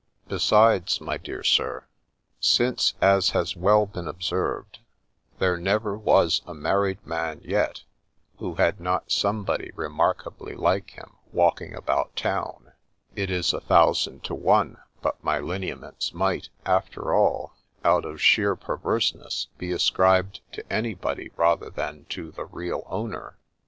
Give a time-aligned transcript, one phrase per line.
[0.27, 1.85] Besides, my dear Sir,
[2.39, 4.79] since, as has well been observed,'
[5.37, 7.83] there never was a married man yet
[8.39, 12.71] who had not somebody remarkably like him walking about town,'
[13.15, 17.53] it is a thousand to one but my lineaments might, after all,
[17.85, 23.37] out of sheer perverseness be ascribed to any body rather than to the real owner.